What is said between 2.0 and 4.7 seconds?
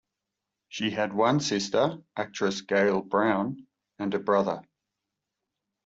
actress Gail Brown, and a brother.